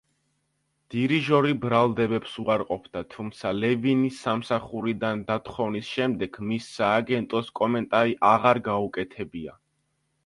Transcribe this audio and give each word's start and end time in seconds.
დირიჟორი 0.93 1.51
ბრალდებებს 1.65 2.31
უარყოფდა, 2.43 3.03
თუმცა 3.15 3.51
ლევინის 3.57 4.23
სამსახურიდან 4.29 5.23
დათხოვნის 5.29 5.93
შემდეგ, 5.99 6.43
მის 6.53 6.73
სააგენტოს 6.79 7.55
კომენტარი 7.61 8.19
აღარ 8.35 8.63
გაუკეთებია. 8.71 9.59